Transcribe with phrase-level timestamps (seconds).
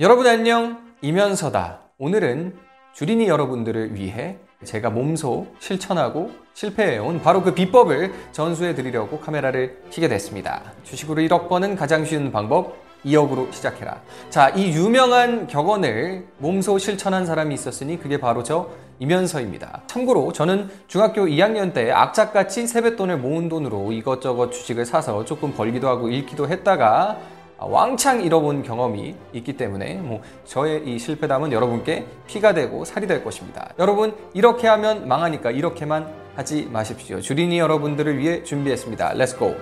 [0.00, 1.78] 여러분 안녕 이면서다.
[1.98, 2.56] 오늘은
[2.94, 10.62] 주린이 여러분들을 위해 제가 몸소 실천하고 실패해온 바로 그 비법을 전수해 드리려고 카메라를 켜게 됐습니다.
[10.82, 14.00] 주식으로 1억 버는 가장 쉬운 방법 2억으로 시작해라.
[14.30, 19.82] 자 이 유명한 격언을 몸소 실천한 사람이 있었으니 그게 바로 저 이면서입니다.
[19.86, 26.08] 참고로 저는 중학교 2학년 때 악착같이 세뱃돈을 모은 돈으로 이것저것 주식을 사서 조금 벌기도 하고
[26.08, 27.18] 잃기도 했다가
[27.58, 33.70] 왕창 잃어본 경험이 있기 때문에 뭐 저의 이 실패담은 여러분께 피가 되고 살이 될 것입니다.
[33.78, 37.20] 여러분 이렇게 하면 망하니까 이렇게만 하지 마십시오.
[37.20, 39.14] 주린이 여러분들을 위해 준비했습니다.
[39.14, 39.54] Let's go!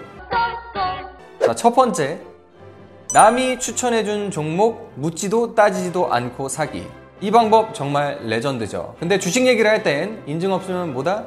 [1.41, 2.19] 자, 첫 번째
[3.13, 6.87] 남이 추천해준 종목 묻지도 따지지도 않고 사기
[7.21, 8.97] 이 방법 정말 레전드죠.
[8.99, 11.25] 근데 주식 얘기를 할 땐 인증 없으면 뭐다?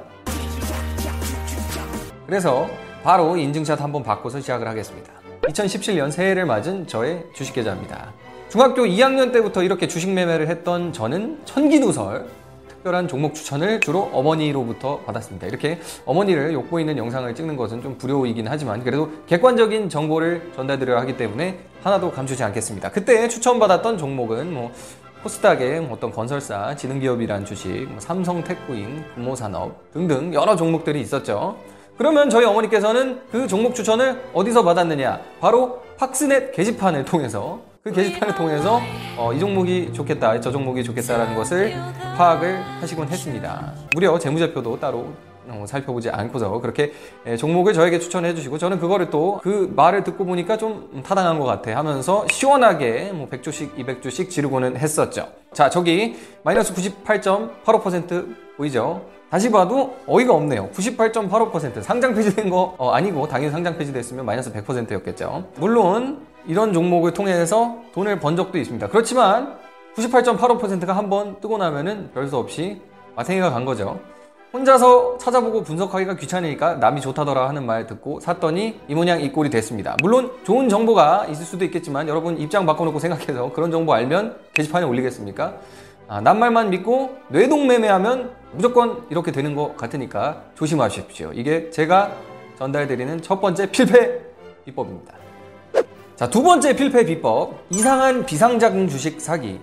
[2.26, 2.68] 그래서
[3.04, 5.14] 바로 인증샷 한번 바꿔서 시작을 하겠습니다.
[5.50, 8.14] 2017년 새해를 맞은 저의 주식 계좌입니다.
[8.50, 12.26] 중학교 2학년 때부터 이렇게 주식 매매를 했던 저는 천기누설
[12.68, 15.48] 특별한 종목 추천을 주로 어머니로부터 받았습니다.
[15.48, 21.18] 이렇게 어머니를 욕보 이는 영상을 찍는 것은 좀 불효이긴 하지만 그래도 객관적인 정보를 전달드려야 하기
[21.18, 22.92] 때문에 하나도 감추지 않겠습니다.
[22.92, 24.72] 그때 추천받았던 종목은 뭐
[25.24, 31.58] 코스닥의 어떤 건설사, 지능기업이란 주식, 뭐 삼성테크인, 금호산업 등등 여러 종목들이 있었죠.
[31.98, 35.20] 그러면 저희 어머니께서는 그 종목 추천을 어디서 받았느냐?
[35.40, 38.82] 바로 팍스넷 게시판을 통해서 그 게시판을 통해서
[39.18, 41.74] 어, 이 종목이 좋겠다, 저 종목이 좋겠다라는 것을
[42.18, 43.74] 파악을 하시곤 했습니다.
[43.94, 45.08] 무려 재무제표도 따로
[45.48, 46.92] 어, 살펴보지 않고서 그렇게
[47.28, 51.46] 예, 종목을 저에게 추천해 주시고 저는 그거를 또 그 말을 듣고 보니까 좀 타당한 것
[51.46, 55.28] 같아 하면서 시원하게 뭐 100조씩 200조씩 지르고는 했었죠.
[55.54, 59.02] 자 저기 마이너스 98.85% 보이죠?
[59.30, 60.70] 다시 봐도 어이가 없네요.
[60.72, 65.46] 98.85% 상장 폐지된 거 어, 아니고 당연히 상장 폐지됐으면 마이너스 100%였겠죠.
[65.58, 68.88] 물론 이런 종목을 통해서 돈을 번 적도 있습니다.
[68.88, 69.58] 그렇지만
[69.96, 72.82] 98.85%가 한 번 뜨고 나면은 별 수 없이
[73.16, 74.00] 마탱이가 간 거죠.
[74.54, 79.98] 혼자서 찾아보고 분석하기가 귀찮으니까 남이 좋다더라 하는 말 듣고 샀더니 이 모양 이 꼴이 됐습니다.
[80.02, 85.56] 물론 좋은 정보가 있을 수도 있겠지만 여러분 입장 바꿔놓고 생각해서 그런 정보 알면 게시판에 올리겠습니까?
[86.08, 91.32] 아, 낱말만 믿고 뇌동매매하면 무조건 이렇게 되는 것 같으니까 조심하십시오.
[91.34, 92.12] 이게 제가
[92.58, 94.22] 전달드리는 첫 번째 필패
[94.66, 95.14] 비법입니다.
[96.16, 97.56] 자, 두 번째 필패 비법.
[97.72, 99.60] 이상한 비상장 주식 사기.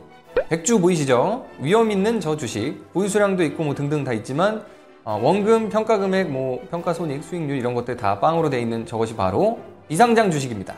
[0.49, 1.47] 백주 보이시죠?
[1.61, 2.93] 위험 있는 저 주식.
[2.93, 4.65] 보유 수량도 있고 뭐 등등 다 있지만
[5.05, 9.17] 어, 원금, 평가 금액, 뭐 평가 손익, 수익률 이런 것들 다 빵으로 돼 있는 저것이
[9.17, 10.75] 바로 비상장 주식입니다.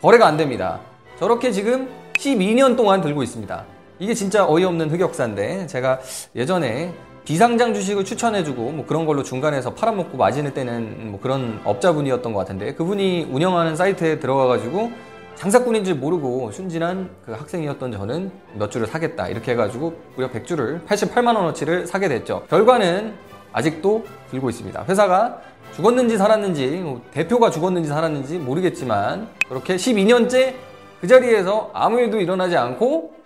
[0.00, 0.80] 거래가 안 됩니다.
[1.18, 3.77] 저렇게 지금 12년 동안 들고 있습니다.
[3.98, 6.00] 이게 진짜 어이없는 흑역사인데 제가
[6.36, 6.94] 예전에
[7.24, 12.74] 비상장 주식을 추천해주고 뭐 그런 걸로 중간에서 팔아먹고 마진을 떼는 뭐 그런 업자분이었던 것 같은데
[12.74, 14.90] 그분이 운영하는 사이트에 들어가가지고
[15.34, 21.36] 장사꾼인 줄 모르고 순진한 그 학생이었던 저는 몇 주를 사겠다 이렇게 해가지고 무려 100주를 88만
[21.36, 22.44] 원어치를 사게 됐죠.
[22.48, 23.14] 결과는
[23.52, 24.84] 아직도 들고 있습니다.
[24.88, 25.40] 회사가
[25.74, 30.54] 죽었는지 살았는지 뭐 대표가 죽었는지 살았는지 모르겠지만 그렇게 12년째
[31.00, 33.17] 그 자리에서 아무 일도 일어나지 않고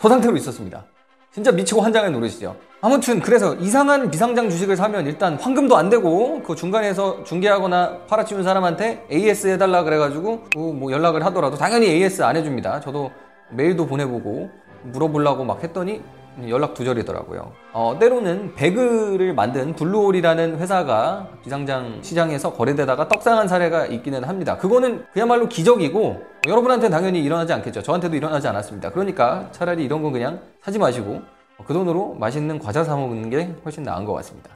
[0.00, 0.84] 저 상태로 있었습니다.
[1.32, 2.54] 진짜 미치고 환장할 노릇이죠.
[2.80, 9.06] 아무튼 그래서 이상한 비상장 주식을 사면 일단 환금도 안 되고 그 중간에서 중개하거나 팔아치운 사람한테
[9.10, 12.80] AS 해달라 그래가지고 뭐 연락을 하더라도 당연히 AS 안 해줍니다.
[12.80, 13.10] 저도
[13.50, 14.50] 메일도 보내보고
[14.84, 16.02] 물어보려고 막 했더니
[16.48, 17.52] 연락 두절이더라고요.
[17.72, 24.56] 어, 때로는 배그를 만든 블루홀이라는 회사가 비상장 시장에서 거래되다가 떡상한 사례가 있기는 합니다.
[24.56, 27.82] 그거는 그야말로 기적이고 여러분한테는 당연히 일어나지 않겠죠.
[27.82, 28.90] 저한테도 일어나지 않았습니다.
[28.90, 31.22] 그러니까 차라리 이런 건 그냥 사지 마시고
[31.66, 34.50] 그 돈으로 맛있는 과자 사 먹는 게 훨씬 나은 것 같습니다.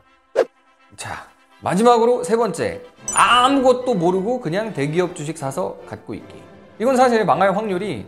[0.96, 1.26] 자,
[1.60, 2.82] 마지막으로 세 번째.
[3.14, 6.34] 아무것도 모르고 그냥 대기업 주식 사서 갖고 있기.
[6.80, 8.06] 이건 사실 망할 확률이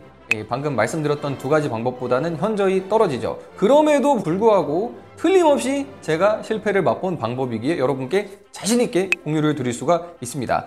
[0.48, 3.38] 방금 말씀드렸던 두 가지 방법보다는 현저히 떨어지죠.
[3.56, 10.66] 그럼에도 불구하고 틀림없이 제가 실패를 맛본 방법이기에 여러분께 자신있게 공유를 드릴 수가 있습니다.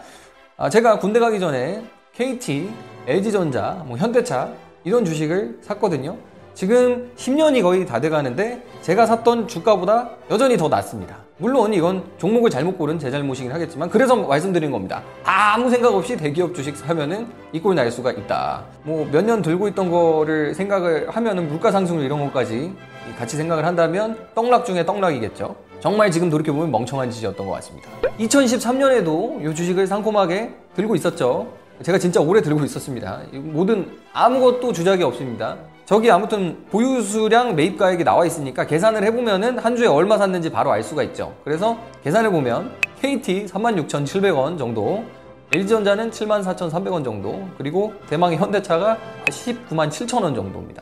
[0.58, 2.70] 아, 제가 군대 가기 전에 KT,
[3.08, 4.54] LG전자, 뭐 현대차
[4.84, 6.18] 이런 주식을 샀거든요.
[6.54, 11.18] 지금 10년이 거의 다 돼가는데 제가 샀던 주가보다 여전히 더 낮습니다.
[11.38, 15.02] 물론 이건 종목을 잘못 고른 제 잘못이긴 하겠지만 그래서 말씀드린 겁니다.
[15.24, 18.64] 아무 생각 없이 대기업 주식 사면은 이 꼴 날 수가 있다.
[18.84, 22.72] 뭐 몇 년 들고 있던 거를 생각을 하면은 물가 상승률 이런 것까지
[23.18, 25.56] 같이 생각을 한다면 떡락 중에 떡락이겠죠.
[25.80, 27.90] 정말 지금 돌이켜보면 멍청한 짓이었던 것 같습니다.
[28.20, 31.48] 2013년에도 이 주식을 상콤하게 들고 있었죠.
[31.82, 33.22] 제가 진짜 오래 들고 있었습니다.
[33.34, 35.58] 모든 아무것도 주작이 없습니다.
[35.86, 41.04] 저기 아무튼 보유수량 매입가액이 나와 있으니까 계산을 해보면은 한 주에 얼마 샀는지 바로 알 수가
[41.04, 41.36] 있죠.
[41.44, 42.72] 그래서 계산해보면
[43.02, 45.04] KT 36,700원 정도
[45.52, 50.82] LG전자는 74,300원 정도, 그리고 대망의 현대차가 19만 7천원 정도입니다.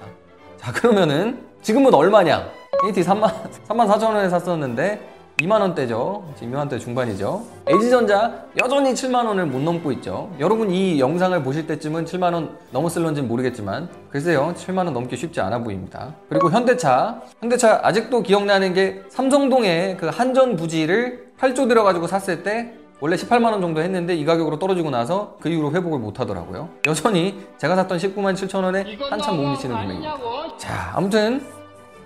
[0.56, 2.48] 자, 그러면은 지금은 얼마냐?
[2.86, 3.34] KT 3만,
[3.68, 5.11] 3만 4천원에 샀었는데
[5.42, 6.24] 2만원대죠.
[6.36, 7.44] 지금 2만원대 중반이죠.
[7.68, 10.30] LG전자 여전히 7만원을 못 넘고 있죠.
[10.40, 16.14] 여러분 이 영상을 보실 때쯤은 7만원 넘었을런지는 모르겠지만 글쎄요 7만원 넘기 쉽지 않아 보입니다.
[16.30, 23.16] 그리고 현대차 현대차 아직도 기억나는 게 삼성동에 그 한전 부지를 8조 들여가지고 샀을 때 원래
[23.16, 26.70] 18만원 정도 했는데 이 가격으로 떨어지고 나서 그 이후로 회복을 못 하더라고요.
[26.86, 30.18] 여전히 제가 샀던 19만 7천원에 한참 못 미치는 금액입니다.
[30.58, 31.42] 자, 아무튼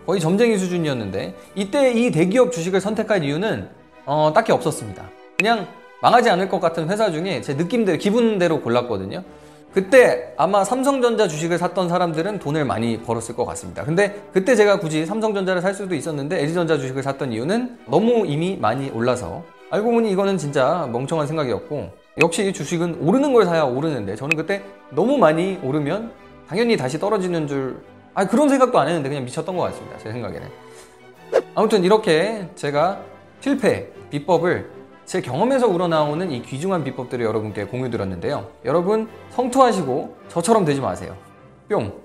[0.05, 3.69] 거의 점쟁이 수준이었는데 이때 이 대기업 주식을 선택할 이유는
[4.05, 5.03] 어, 딱히 없었습니다.
[5.37, 5.67] 그냥
[6.01, 9.23] 망하지 않을 것 같은 회사 중에 제 느낌대로 기분대로 골랐거든요.
[9.73, 13.83] 그때 아마 삼성전자 주식을 샀던 사람들은 돈을 많이 벌었을 것 같습니다.
[13.83, 18.89] 근데 그때 제가 굳이 삼성전자를 살 수도 있었는데 LG전자 주식을 샀던 이유는 너무 이미 많이
[18.89, 21.89] 올라서 알고 보니 이거는 진짜 멍청한 생각이었고
[22.21, 24.61] 역시 주식은 오르는 걸 사야 오르는데 저는 그때
[24.91, 26.11] 너무 많이 오르면
[26.47, 27.81] 당연히 다시 떨어지는 줄
[28.15, 29.97] 아, 그런 생각도 안 했는데 그냥 미쳤던 것 같습니다.
[29.97, 30.47] 제 생각에는.
[31.53, 33.01] 아무튼 이렇게 제가
[33.41, 34.71] 실패 비법을
[35.05, 38.49] 제 경험에서 우러나오는 이 귀중한 비법들을 여러분께 공유 드렸는데요.
[38.63, 41.15] 여러분 성투하시고 저처럼 되지 마세요.
[41.69, 42.04] 뿅!